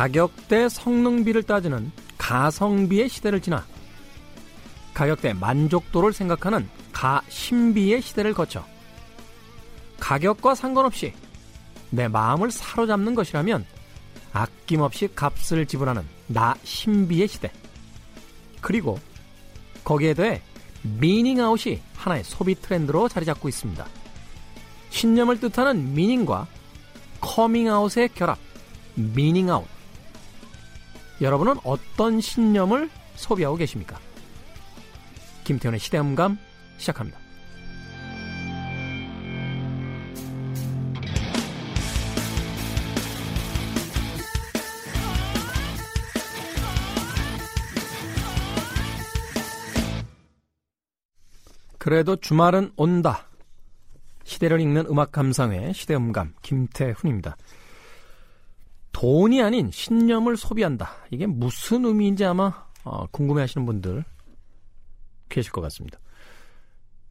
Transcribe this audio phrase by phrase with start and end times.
[0.00, 3.66] 가격 대 성능비를 따지는 가성비의 시대를 지나
[4.94, 8.64] 가격 대 만족도를 생각하는 가심비의 시대를 거쳐
[9.98, 11.12] 가격과 상관없이
[11.90, 13.66] 내 마음을 사로잡는 것이라면
[14.32, 17.52] 아낌없이 값을 지불하는 나 신비의 시대.
[18.62, 18.98] 그리고
[19.84, 20.40] 거기에 더해
[20.82, 23.86] 미닝아웃이 하나의 소비 트렌드로 자리 잡고 있습니다.
[24.88, 26.46] 신념을 뜻하는 미닝과
[27.20, 28.38] 커밍아웃의 결합,
[28.94, 29.79] 미닝아웃.
[31.20, 33.98] 여러분은 어떤 신념을 소비하고 계십니까?
[35.44, 36.38] 김태훈의 시대음감
[36.78, 37.18] 시작합니다.
[51.78, 53.26] 그래도 주말은 온다.
[54.24, 57.36] 시대를 읽는 음악 감상회 시대음감 김태훈입니다.
[59.00, 60.90] 돈이 아닌 신념을 소비한다.
[61.10, 64.04] 이게 무슨 의미인지 아마 어, 궁금해하시는 분들
[65.30, 65.98] 계실 것 같습니다.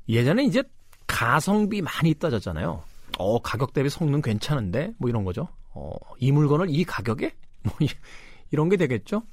[0.08, 0.62] 예전에 이제
[1.08, 2.84] 가성비 많이 따졌잖아요.
[3.18, 5.48] 어 가격 대비 성능 괜찮은데 뭐 이런 거죠.
[5.74, 7.74] 어, 이 물건을 이 가격에 뭐
[8.52, 9.24] 이런 게 되겠죠.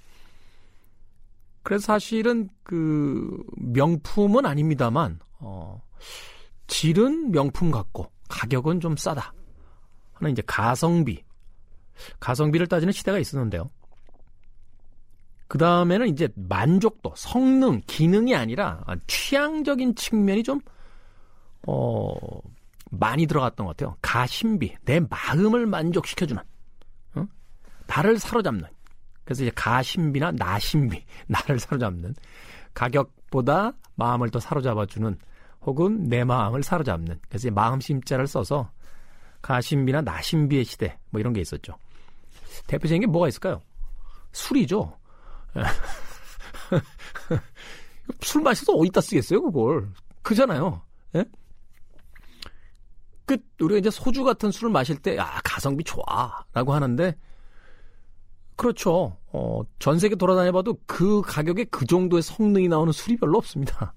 [1.62, 5.83] 그래서 사실은 그 명품은 아닙니다만 어,
[6.69, 9.34] 질은 명품 같고 가격은 좀 싸다
[10.15, 11.25] 하는 이제 가성비
[12.20, 13.69] 가성비를 따지는 시대가 있었는데요.
[15.48, 20.61] 그 다음에는 이제 만족도, 성능, 기능이 아니라 취향적인 측면이 좀,
[21.66, 22.14] 어,
[22.91, 23.97] 많이 들어갔던 것 같아요.
[24.03, 26.42] 가심비, 내 마음을 만족시켜주는,
[27.14, 27.27] 어?
[27.86, 28.69] 나를 사로잡는.
[29.25, 32.15] 그래서 이제 가심비나 나심비, 나를 사로잡는.
[32.75, 35.19] 가격보다 마음을 더 사로잡아주는
[35.62, 37.21] 혹은 내 마음을 사로잡는.
[37.28, 38.71] 그래서 마음 심자를 써서
[39.42, 41.75] 가심비나 나심비의 시대 뭐 이런 게 있었죠.
[42.66, 43.60] 대표적인 게 뭐가 있을까요?
[44.32, 44.98] 술이죠.
[48.20, 49.88] 술 마셔서 어디다 쓰겠어요, 그걸.
[50.22, 50.82] 그잖아요.
[51.14, 51.24] 예?
[53.24, 56.44] 그, 우리가 이제 소주 같은 술을 마실 때, 아, 가성비 좋아.
[56.52, 57.16] 라고 하는데,
[58.54, 59.16] 그렇죠.
[59.32, 63.94] 어, 전 세계 돌아다녀봐도 그 가격에 그 정도의 성능이 나오는 술이 별로 없습니다.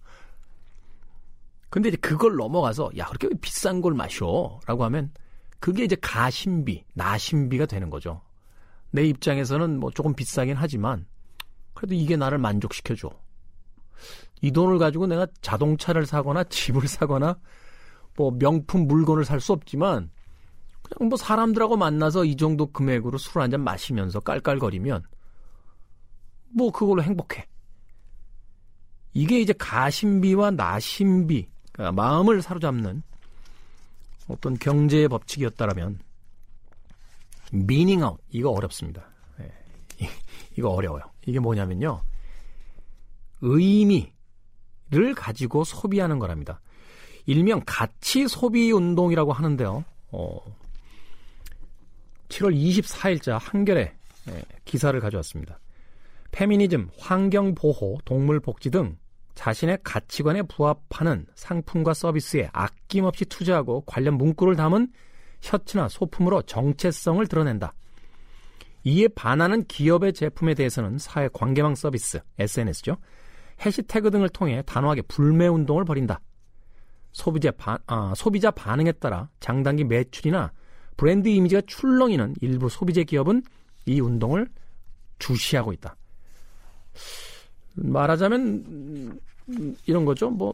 [1.70, 4.60] 근데 이제 그걸 넘어가서, 야, 그렇게 비싼 걸 마셔.
[4.66, 5.12] 라고 하면,
[5.60, 8.22] 그게 이제 가심비, 나심비가 되는 거죠.
[8.92, 11.06] 내 입장에서는 뭐 조금 비싸긴 하지만,
[11.74, 13.10] 그래도 이게 나를 만족시켜줘.
[14.42, 17.38] 이 돈을 가지고 내가 자동차를 사거나 집을 사거나
[18.16, 20.10] 뭐 명품 물건을 살 수 없지만
[20.82, 25.04] 그냥 뭐 사람들하고 만나서 이 정도 금액으로 술 한 잔 마시면서 깔깔거리면
[26.50, 27.46] 뭐 그걸로 행복해.
[29.14, 33.04] 이게 이제 가심비와 나심비, 그러니까 마음을 사로잡는
[34.28, 36.00] 어떤 경제의 법칙이었다라면
[37.52, 39.10] 미닝아웃 이거 어렵습니다.
[39.38, 39.52] 네.
[40.58, 41.04] 이거 어려워요.
[41.26, 42.02] 이게 뭐냐면요.
[43.42, 46.62] 의미를 가지고 소비하는 거랍니다.
[47.26, 49.84] 일명 가치 소비 운동이라고 하는데요.
[50.12, 50.40] 어,
[52.30, 53.94] 7월 24일자 한겨레
[54.30, 55.60] 예, 기사를 가져왔습니다.
[56.32, 58.98] 페미니즘, 환경보호, 동물복지 등
[59.36, 64.92] 자신의 가치관에 부합하는 상품과 서비스에 아낌없이 투자하고 관련 문구를 담은
[65.42, 67.74] 셔츠나 소품으로 정체성을 드러낸다.
[68.84, 72.98] 이에 반하는 기업의 제품에 대해서는 사회 관계망 서비스, SNS죠.
[73.66, 76.22] 해시태그 등을 통해 단호하게 불매 운동을 벌인다.
[77.12, 80.52] 소비자, 반, 아, 소비자 반응에 따라 장단기 매출이나
[80.96, 83.44] 브랜드 이미지가 출렁이는 일부 소비재 기업은
[83.86, 84.48] 이 운동을
[85.18, 85.96] 주시하고 있다.
[87.76, 89.20] 말하자면
[89.86, 90.30] 이런 거죠.
[90.30, 90.54] 뭐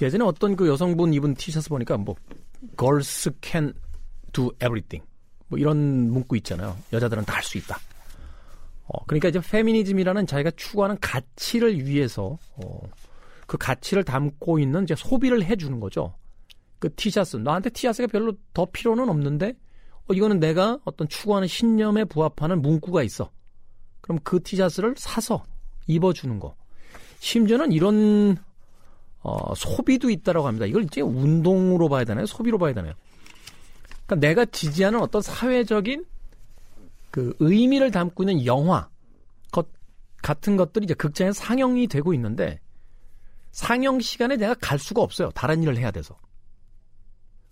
[0.00, 2.16] 예전에 어떤 그 여성분 입은 티셔츠 보니까 뭐
[2.78, 3.72] girls can
[4.32, 5.06] do everything
[5.48, 6.76] 뭐 이런 문구 있잖아요.
[6.92, 7.78] 여자들은 다 할 수 있다.
[8.86, 12.80] 어, 그러니까 이제 페미니즘이라는 자기가 추구하는 가치를 위해서 어,
[13.46, 16.14] 그 가치를 담고 있는 이제 소비를 해주는 거죠.
[16.78, 19.54] 그 티셔츠 나한테 티셔츠가 별로 더 필요는 없는데
[20.06, 23.30] 어, 이거는 내가 어떤 추구하는 신념에 부합하는 문구가 있어.
[24.02, 25.44] 그럼 그 티셔츠를 사서
[25.86, 26.54] 입어주는 거.
[27.20, 28.36] 심지어는 이런
[29.24, 30.66] 어, 소비도 있다라고 합니다.
[30.66, 32.26] 이걸 이제 운동으로 봐야 되나요?
[32.26, 32.92] 소비로 봐야 되나요?
[34.06, 36.04] 그러니까 내가 지지하는 어떤 사회적인
[37.10, 38.88] 그 의미를 담고 있는 영화
[39.50, 39.66] 것
[40.22, 42.60] 같은 것들이 이제 극장에 상영이 되고 있는데
[43.52, 45.30] 상영 시간에 내가 갈 수가 없어요.
[45.30, 46.18] 다른 일을 해야 돼서.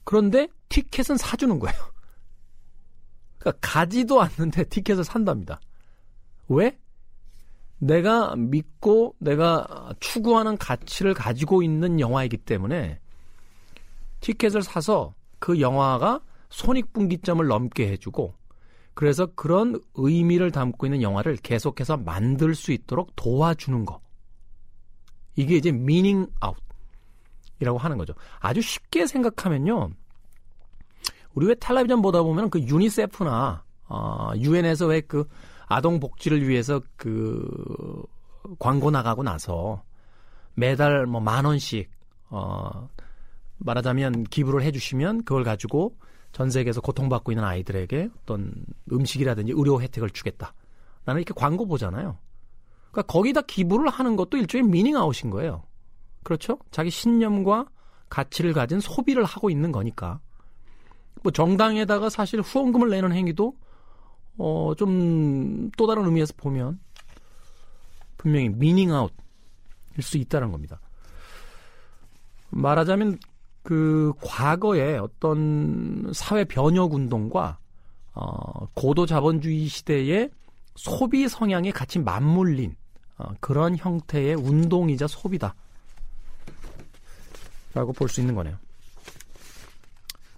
[0.05, 1.75] 그런데 티켓은 사주는 거예요.
[3.39, 5.59] 그러니까 가지도 않는데 티켓을 산답니다.
[6.49, 6.77] 왜?
[7.83, 13.01] 내가 믿고 내가 추구하는 가치를 가지고 있는 영화이기 때문에
[14.21, 16.21] 티켓을 사서 그 영화가
[16.51, 18.35] 손익분기점을 넘게 해주고
[18.95, 24.01] 그래서 그런 의미를 담고 있는 영화를 계속해서 만들 수 있도록 도와주는 거.
[25.35, 28.15] 이게 이제 미닝 아웃이라고 하는 거죠.
[28.39, 29.91] 아주 쉽게 생각하면요.
[31.35, 35.27] 우리 왜 텔레비전 보다 보면 그 유니세프나 어, 유엔에서 왜그
[35.73, 38.03] 아동 복지를 위해서 그
[38.59, 39.83] 광고 나가고 나서
[40.55, 41.91] 매달 뭐 만 원씩
[42.31, 42.89] 어
[43.59, 45.97] 말하자면 기부를 해주시면 그걸 가지고
[46.33, 48.55] 전 세계에서 고통받고 있는 아이들에게 어떤
[48.91, 50.55] 음식이라든지 의료 혜택을 주겠다.
[51.05, 52.19] 라는 이렇게 광고 보잖아요.
[52.91, 55.63] 그러니까 거기다 기부를 하는 것도 일종의 미닝 아웃인 거예요.
[56.23, 56.59] 그렇죠?
[56.71, 57.67] 자기 신념과
[58.09, 60.21] 가치를 가진 소비를 하고 있는 거니까.
[61.23, 63.55] 뭐 정당에다가 사실 후원금을 내는 행위도
[64.39, 66.81] 어 좀 또 다른 의미에서 보면
[68.17, 69.13] 분명히 미닝 아웃일
[70.01, 70.81] 수 있다는 겁니다.
[72.51, 73.19] 말하자면
[73.63, 77.59] 그 과거의 어떤 사회 변혁 운동과
[78.15, 80.31] 어, 고도 자본주의 시대의
[80.75, 82.75] 소비 성향이 같이 맞물린
[83.19, 85.55] 어, 그런 형태의 운동이자 소비다.
[87.75, 88.57] 라고 볼 수 있는 거네요.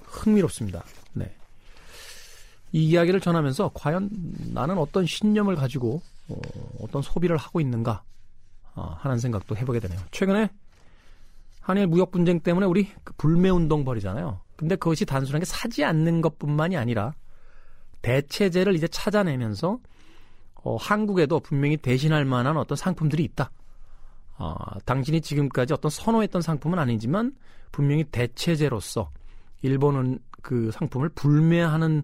[0.05, 0.85] 흥미롭습니다.
[2.75, 2.81] 네.
[2.81, 4.11] 이 이야기를 전하면서 과연
[4.53, 6.37] 나는 어떤 신념을 가지고 어,
[6.81, 8.03] 어떤 소비를 하고 있는가
[8.75, 10.00] 어, 하는 생각도 해보게 되네요.
[10.11, 10.50] 최근에
[11.61, 14.41] 한일 무역 분쟁 때문에 우리 그 불매 운동 벌이잖아요.
[14.56, 17.15] 근데 그것이 단순하게 사지 않는 것뿐만이 아니라
[18.03, 19.79] 대체제를 이제 찾아내면서
[20.56, 23.50] 어, 한국에도 분명히 대신할 만한 어떤 상품들이 있다.
[24.37, 24.55] 어,
[24.85, 27.37] 당신이 지금까지 어떤 선호했던 상품은 아니지만
[27.71, 29.11] 분명히 대체제로서
[29.62, 32.03] 일본은 그 상품을 불매하는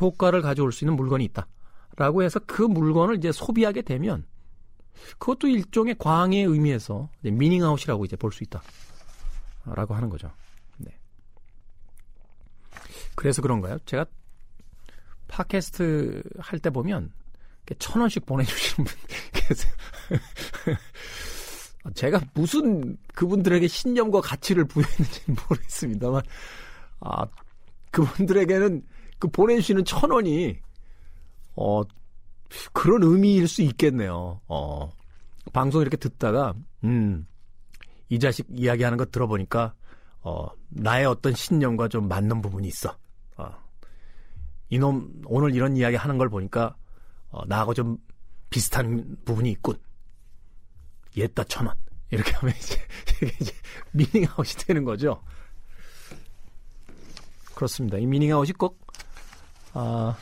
[0.00, 1.46] 효과를 가져올 수 있는 물건이 있다.
[1.96, 4.26] 라고 해서 그 물건을 이제 소비하게 되면
[5.18, 8.62] 그것도 일종의 광의 의미에서 미닝아웃이라고 이제 볼 수 있다.
[9.66, 10.30] 라고 하는 거죠.
[10.78, 10.90] 네.
[13.14, 13.78] 그래서 그런가요?
[13.86, 14.04] 제가
[15.28, 17.12] 팟캐스트 할 때 보면
[17.78, 18.96] 천 원씩 보내주시는 분
[19.32, 19.72] 계세요.
[21.94, 26.22] 제가 무슨 그분들에게 신념과 가치를 부여했는지는 모르겠습니다만,
[27.00, 27.26] 아,
[27.90, 28.82] 그분들에게는
[29.18, 30.58] 그 보내주시는 천 원이,
[31.56, 31.82] 어,
[32.72, 34.40] 그런 의미일 수 있겠네요.
[34.46, 34.90] 어,
[35.52, 37.26] 방송 이렇게 듣다가, 음,
[38.08, 39.74] 이 자식 이야기하는 거 들어보니까,
[40.20, 42.96] 어, 나의 어떤 신념과 좀 맞는 부분이 있어.
[43.36, 43.50] 어,
[44.70, 46.76] 이놈, 오늘 이런 이야기 하는 걸 보니까,
[47.30, 47.98] 어, 나하고 좀
[48.50, 49.78] 비슷한 부분이 있군.
[51.16, 51.76] 옛다 천 원.
[52.10, 52.80] 이렇게 하면 이제,
[53.40, 53.52] 이제
[53.92, 55.20] 미닝아웃이 되는 거죠.
[57.54, 57.98] 그렇습니다.
[57.98, 58.80] 이 미닝아웃이 꼭,
[59.74, 60.16] 아,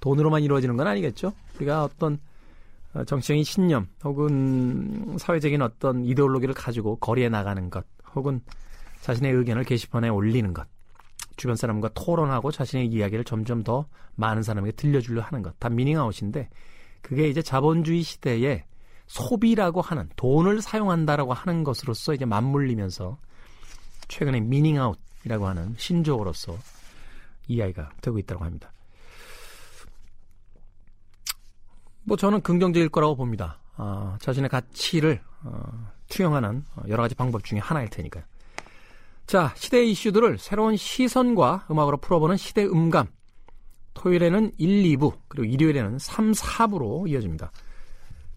[0.00, 1.32] 돈으로만 이루어지는 건 아니겠죠.
[1.56, 2.18] 우리가 어떤
[2.94, 7.84] 어, 정치적인 신념 혹은 사회적인 어떤 이데올로기를 가지고 거리에 나가는 것
[8.14, 8.40] 혹은
[9.02, 10.66] 자신의 의견을 게시판에 올리는 것
[11.36, 13.86] 주변 사람과 토론하고 자신의 이야기를 점점 더
[14.16, 16.48] 많은 사람에게 들려주려 하는 것 다 미닝아웃인데
[17.02, 18.64] 그게 이제 자본주의 시대에
[19.06, 23.18] 소비라고 하는 돈을 사용한다라고 하는 것으로서 이제 맞물리면서
[24.08, 26.56] 최근에 미닝아웃이라고 하는 신조어로서
[27.48, 28.72] 이야기가 되고 있다고 합니다.
[32.04, 33.58] 뭐 저는 긍정적일 거라고 봅니다.
[33.76, 38.24] 어, 자신의 가치를 어, 투영하는 여러 가지 방법 중에 하나일 테니까요.
[39.26, 43.08] 자, 시대 이슈들을 새로운 시선과 음악으로 풀어보는 시대 음감.
[43.92, 47.50] 토요일에는 1, 2부, 그리고 일요일에는 3, 4부로 이어집니다.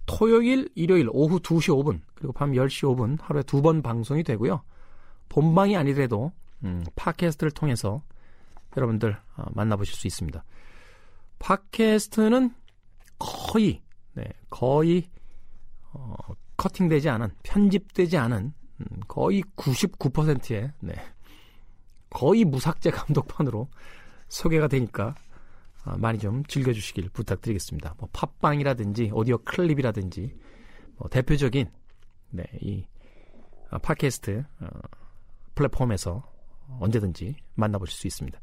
[0.06, 4.64] 토요일, 일요일 오후 2시 5분, 그리고 밤 10시 5분 하루에 두 번 방송이 되고요.
[5.30, 6.34] 본방이 아니더라도
[6.66, 8.02] 음, 팟캐스트를 통해서
[8.78, 10.44] 여러분들 어, 만나보실 수 있습니다.
[11.40, 12.54] 팟캐스트는
[13.20, 13.82] 거의
[14.14, 15.10] 네, 거의
[15.94, 16.16] 어,
[16.58, 20.94] 커팅되지 않은 편집되지 않은 음, 거의 99%의 네,
[22.10, 23.68] 거의 무삭제 감독판으로
[24.28, 25.16] 소개가 되니까
[25.86, 27.96] 어, 많이 좀 즐겨주시길 부탁드리겠습니다.
[27.98, 30.36] 뭐 팟빵이라든지 오디오 클립이라든지
[30.98, 31.70] 뭐 대표적인
[32.30, 32.86] 네, 이
[33.72, 34.68] 어, 팟캐스트 어,
[35.56, 36.24] 플랫폼에서
[36.80, 38.40] 언제든지 만나보실 수 있습니다.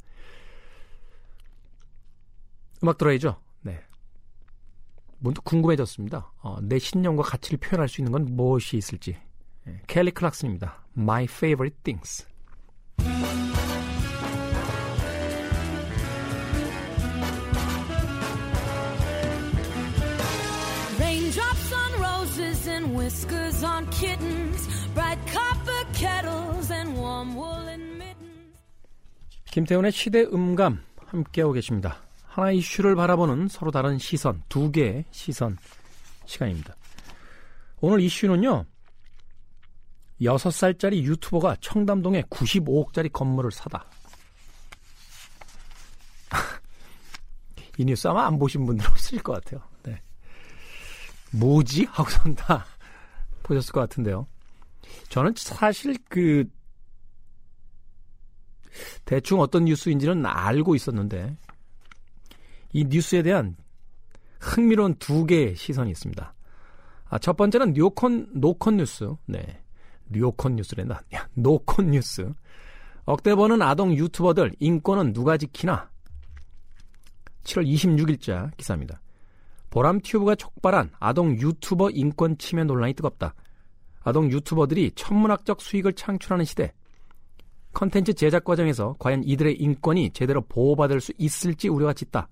[2.83, 3.41] 음악 들어야죠.
[3.63, 3.81] 네.
[5.19, 6.33] 문득 궁금해졌습니다.
[6.43, 9.17] 어, 내 신념과 가치를 표현할 수 있는 건 무엇이 있을지.
[9.67, 10.85] 예, 켈리 클락슨입니다.
[10.97, 12.27] My Favorite Things.
[20.99, 28.57] Raindrops on roses and whiskers on kittens, bright copper kettles and warm woolen mittens.
[29.47, 32.08] 김태훈의 시대 음감 함께하고 계십니다.
[32.39, 35.59] 하나의 이슈를 바라보는 서로 다른 시선, 두 개의 시선
[36.25, 36.77] 시간입니다.
[37.81, 38.65] 오늘 이슈는요,
[40.21, 43.85] 6살짜리 유튜버가 청담동에 95억짜리 건물을 사다.
[47.77, 49.61] 이 뉴스 아마 안 보신 분들 없으실 것 같아요.
[49.83, 50.01] 네.
[51.33, 51.87] 뭐지?
[51.91, 52.65] 하고선 다
[53.43, 54.27] 보셨을 것 같은데요.
[55.09, 56.45] 저는 사실 그
[59.05, 61.37] 대충 어떤 뉴스인지는 알고 있었는데
[62.73, 63.57] 이 뉴스에 대한
[64.41, 66.35] 흥미로운 두 개의 시선이 있습니다.
[67.11, 69.11] 아, 첫 번째는 뉴컷 노컷 뉴스.
[69.27, 69.63] 네.
[70.11, 71.03] 뉴컷 뉴스랜다.
[71.35, 72.33] 노컷 뉴스.
[73.05, 75.91] 억대 버는 아동 유튜버들 인권은 누가 지키나?
[77.45, 79.01] 7월 26일자 기사입니다.
[79.71, 83.35] 보람튜브가 촉발한 아동 유튜버 인권 침해 논란이 뜨겁다.
[84.03, 86.73] 아동 유튜버들이 천문학적 수익을 창출하는 시대.
[87.73, 92.29] 컨텐츠 제작 과정에서 과연 이들의 인권이 제대로 보호받을 수 있을지 우려가 짙다.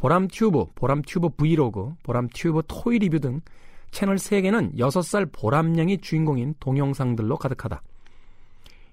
[0.00, 3.42] 보람튜브, 보람튜브 브이로그, 보람튜브 toy review 등
[3.90, 7.82] 채널 3개는 6살 보람양이 주인공인 동영상들로 가득하다.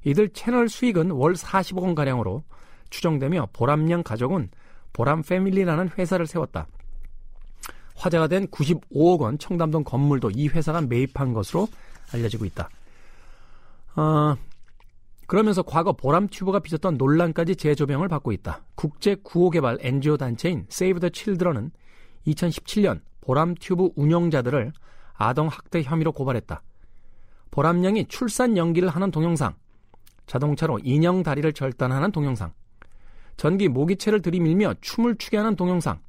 [0.03, 2.43] 이들 채널 수익은 월 40억 원가량으로
[2.89, 4.49] 추정되며 보람양 가족은
[4.91, 6.67] 보람 패밀리라는 회사를 세웠다.
[7.95, 11.69] 화제가 된 95억 원 청담동 건물도 이 회사가 매입한 것으로
[12.11, 12.69] 알려지고 있다.
[13.95, 14.35] 어,
[15.27, 18.63] 그러면서 과거 보람 튜브가 빚었던 논란까지 재조명을 받고 있다.
[18.75, 21.71] 국제 구호개발 NGO 단체인 Save the Children은
[22.25, 24.71] 2017년 보람 튜브 운영자들을
[25.13, 26.61] 아동 학대 혐의로 고발했다.
[27.51, 29.55] 보람양이 출산 연기를 하는 동영상,
[30.27, 32.53] 자동차로 인형 다리를 절단하는 동영상,
[33.35, 35.99] 전기 모기채를 들이밀며 춤을 추게 하는 동영상,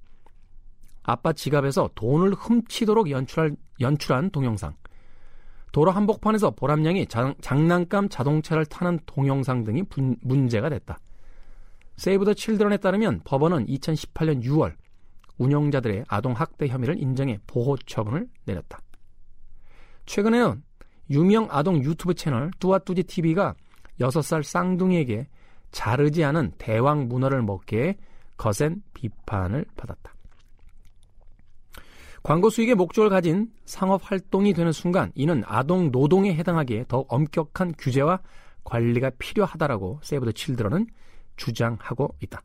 [1.02, 4.74] 아빠 지갑에서 돈을 훔치도록 연출할, 연출한 동영상,
[5.72, 10.98] 도로 한복판에서 보람양이 자, 장난감 자동차를 타는 동영상 등이 분, 문제가 됐다.
[11.96, 14.74] 세이브 더 칠드런에 따르면 법원은 2018년 6월
[15.38, 18.80] 운영자들의 아동 학대 혐의를 인정해 보호 처분을 내렸다.
[20.06, 20.62] 최근에는
[21.10, 23.54] 유명 아동 유튜브 채널 뚜아뚜지 TV가
[24.00, 25.28] 6살 쌍둥이에게
[25.70, 27.96] 자르지 않은 대왕 문어를 먹게
[28.36, 30.14] 거센 비판을 받았다.
[32.28, 38.20] 광고 수익의 목적을 가진 상업 활동이 되는 순간 이는 아동 노동에 해당하기에 더욱 엄격한 규제와
[38.64, 40.88] 관리가 필요하다라고 세이브 더 칠드런은
[41.36, 42.42] 주장하고 있다.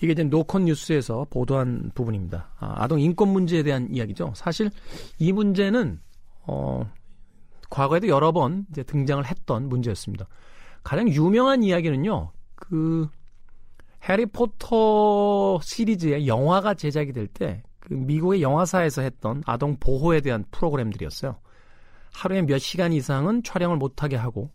[0.00, 2.48] 이게 이제 노컨 뉴스에서 보도한 부분입니다.
[2.58, 4.32] 아, 동 인권 문제에 대한 이야기죠.
[4.34, 4.72] 사실
[5.20, 6.00] 이 문제는
[6.48, 6.90] 어,
[7.70, 10.26] 과거에도 여러 번 이제 등장을 했던 문제였습니다.
[10.82, 12.32] 가장 유명한 이야기는요.
[12.56, 13.08] 그
[14.08, 21.36] 해리포터 시리즈의 영화가 제작이 될 때 그 미국의 영화사에서 했던 아동 보호에 대한 프로그램들이었어요.
[22.12, 24.50] 하루에 몇 시간 이상은 촬영을 못하게 하고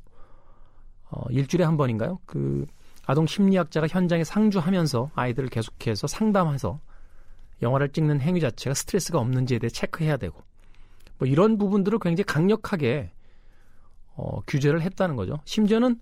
[1.09, 2.19] 어, 일주일에 한 번인가요?
[2.25, 2.65] 그
[3.05, 6.79] 아동 심리학자가 현장에 상주하면서 아이들을 계속해서 상담해서
[7.61, 10.41] 영화를 찍는 행위 자체가 스트레스가 없는지에 대해 체크해야 되고
[11.17, 13.11] 뭐 이런 부분들을 굉장히 강력하게
[14.15, 15.39] 어, 규제를 했다는 거죠.
[15.43, 15.99] 심지어는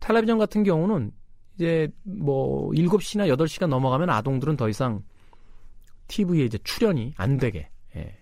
[0.00, 1.12] 텔레비전 같은 경우는
[1.60, 5.02] 이제 뭐 7시나 8시가 넘어가면 아동들은 더 이상
[6.08, 8.16] TV에 이제 출연이 안 되게 예.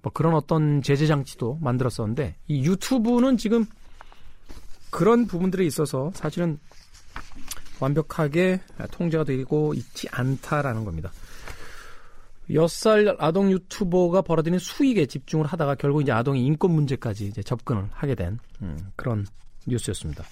[0.00, 3.66] 뭐 그런 어떤 제재 장치도 만들었었는데 이 유튜브는 지금
[4.90, 6.58] 그런 부분들에 있어서 사실은
[7.78, 8.60] 완벽하게
[8.90, 11.12] 통제가 되고 있지 않다라는 겁니다.
[12.48, 18.14] 6살 아동 유튜버가 벌어들이는 수익에 집중을 하다가 결국 이제 아동의 인권 문제까지 이제 접근을 하게
[18.14, 19.26] 된 음, 그런
[19.66, 20.24] 뉴스였습니다.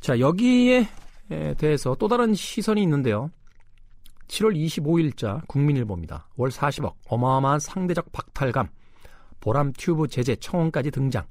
[0.00, 0.88] 자, 여기에
[1.28, 3.30] 대해서 또 다른 시선이 있는데요.
[4.28, 6.28] 7월 25일자 국민일보입니다.
[6.36, 8.68] 월 40억, 어마어마한 상대적 박탈감,
[9.40, 11.24] 보람 튜브 제재 청원까지 등장.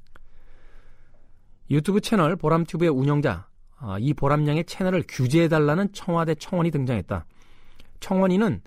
[1.70, 3.48] 유튜브 채널 보람 튜브의 운영자,
[3.78, 7.26] 아, 이 보람양의 채널을 규제해달라는 청와대 청원이 등장했다.
[8.00, 8.62] 청원인은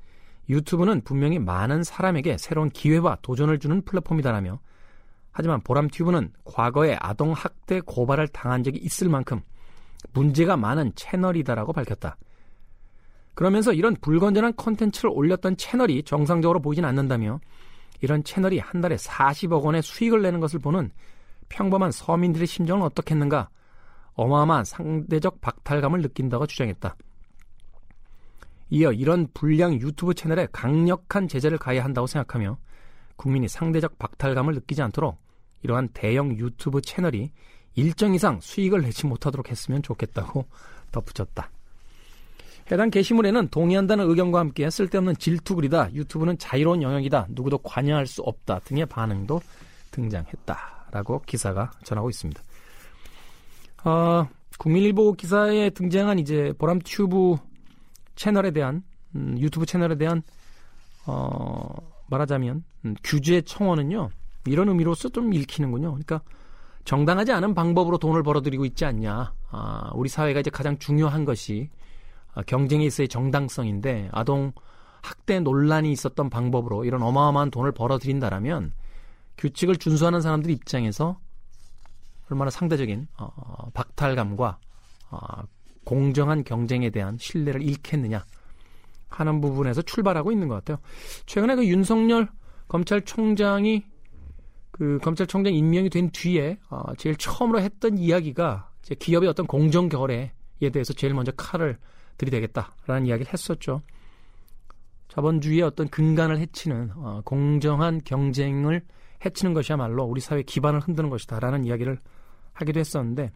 [0.48, 4.60] 유튜브는 분명히 많은 사람에게 새로운 기회와 도전을 주는 플랫폼이다라며
[5.30, 9.42] 하지만 보람튜브는 과거에 아동학대 고발을 당한 적이 있을 만큼
[10.12, 12.16] 문제가 많은 채널이다라고 밝혔다.
[13.34, 17.38] 그러면서 이런 불건전한 컨텐츠를 올렸던 채널이 정상적으로 보이진 않는다며
[18.00, 20.90] 이런 채널이 한 달에 40억 원의 수익을 내는 것을 보는
[21.48, 23.48] 평범한 서민들의 심정은 어떻겠는가
[24.14, 26.96] 어마어마한 상대적 박탈감을 느낀다고 주장했다.
[28.70, 32.58] 이어 이런 불량 유튜브 채널에 강력한 제재를 가해야 한다고 생각하며
[33.16, 35.18] 국민이 상대적 박탈감을 느끼지 않도록
[35.62, 37.32] 이러한 대형 유튜브 채널이
[37.74, 40.46] 일정 이상 수익을 내지 못하도록 했으면 좋겠다고
[40.92, 41.50] 덧붙였다.
[42.70, 45.94] 해당 게시물에는 동의한다는 의견과 함께 쓸데없는 질투글이다.
[45.94, 47.28] 유튜브는 자유로운 영역이다.
[47.30, 48.58] 누구도 관여할 수 없다.
[48.60, 49.40] 등의 반응도
[49.90, 52.42] 등장했다라고 기사가 전하고 있습니다.
[53.84, 57.36] 어, 국민일보 기사에 등장한 이제 보람튜브
[58.16, 58.82] 채널에 대한
[59.14, 60.22] 음, 유튜브 채널에 대한
[61.06, 61.68] 어,
[62.08, 64.10] 말하자면 음, 규제 청원은요
[64.46, 65.92] 이런 의미로서 좀 읽히는군요.
[65.92, 66.20] 그러니까
[66.88, 69.34] 정당하지 않은 방법으로 돈을 벌어들이고 있지 않냐.
[69.50, 71.68] 아, 우리 사회가 이제 가장 중요한 것이
[72.32, 74.52] 아, 경쟁에 있어의 정당성인데 아동
[75.02, 78.72] 학대 논란이 있었던 방법으로 이런 어마어마한 돈을 벌어들인다라면
[79.36, 81.20] 규칙을 준수하는 사람들 입장에서
[82.30, 84.58] 얼마나 상대적인 어, 박탈감과
[85.10, 85.18] 어,
[85.84, 88.24] 공정한 경쟁에 대한 신뢰를 잃겠느냐
[89.10, 90.78] 하는 부분에서 출발하고 있는 것 같아요.
[91.26, 92.30] 최근에 그 윤석열
[92.68, 93.84] 검찰총장이
[94.78, 100.30] 그 검찰총장 임명이 된 뒤에 어, 제일 처음으로 했던 이야기가 이제 기업의 어떤 공정 거래에
[100.72, 101.78] 대해서 제일 먼저 칼을
[102.16, 103.82] 들이대겠다라는 이야기를 했었죠.
[105.08, 108.82] 자본주의의 어떤 근간을 해치는 어, 공정한 경쟁을
[109.24, 111.98] 해치는 것이야말로 우리 사회 기반을 흔드는 것이다라는 이야기를
[112.52, 113.32] 하기도 했었는데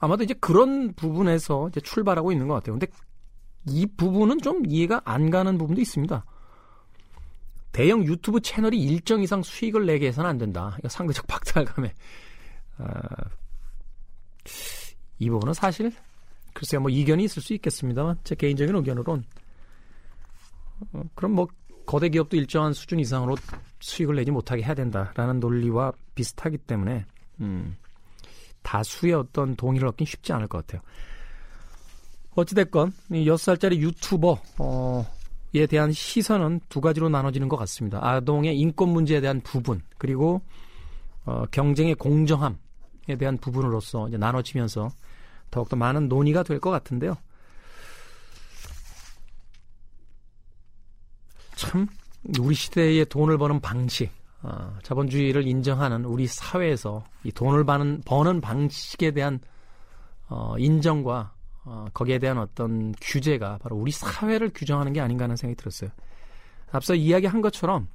[0.00, 2.78] 아마도 이제 그런 부분에서 이제 출발하고 있는 것 같아요.
[2.78, 2.86] 근데
[3.66, 6.24] 이 부분은 좀 이해가 안 가는 부분도 있습니다.
[7.78, 10.74] 대형 유튜브 채널이 일정 이상 수익을 내게 해서는 안 된다.
[10.80, 11.94] 이거 상대적 박탈감에
[12.78, 12.90] 아,
[15.20, 15.92] 이 부분은 사실
[16.54, 19.22] 글쎄요 뭐 이견이 있을 수 있겠습니다만 제 개인적인 의견으론
[20.92, 21.46] 어, 그럼 뭐
[21.86, 23.36] 거대 기업도 일정한 수준 이상으로
[23.78, 27.06] 수익을 내지 못하게 해야 된다라는 논리와 비슷하기 때문에
[27.42, 27.76] 음,
[28.62, 30.82] 다수의 어떤 동의를 얻긴 쉽지 않을 것 같아요.
[32.34, 34.42] 어찌됐건 이 6살짜리 유튜버
[35.54, 37.98] 에 어, 대한 시선은 두 가지로 나눠지는 것 같습니다.
[38.06, 40.42] 아동의 인권 문제에 대한 부분 그리고
[41.24, 44.90] 어, 경쟁의 공정함에 대한 부분으로서 이제 나눠지면서
[45.50, 47.16] 더욱더 많은 논의가 될 것 같은데요.
[51.56, 51.86] 참
[52.40, 54.10] 우리 시대의 돈을 버는 방식,
[54.42, 59.40] 어, 자본주의를 인정하는 우리 사회에서 이 돈을 버는, 버는 방식에 대한
[60.28, 61.32] 어, 인정과
[61.70, 65.90] 어, 거기에 대한 어떤 규제가 바로 우리 사회를 규정하는 게 아닌가 하는 생각이 들었어요.
[66.72, 67.88] 앞서 이야기한 것처럼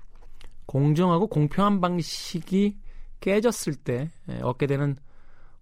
[0.67, 2.77] 공정하고 공평한 방식이
[3.19, 4.11] 깨졌을 때
[4.43, 4.95] 얻게 되는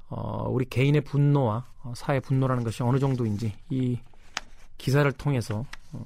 [0.10, 3.97] 어, 우리 개인의 분노와 어, 사회 분노라는 것이 어느 정도인지 이
[4.78, 6.06] 기사를 통해서 어,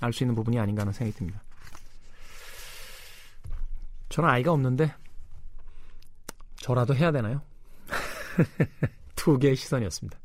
[0.00, 1.42] 알수 있는 부분이 아닌가 하는 생각이 듭니다.
[4.10, 4.94] 저는 아이가 없는데
[6.56, 7.40] 저라도 해야 되나요?
[9.16, 10.18] 두 개의 시선이었습니다.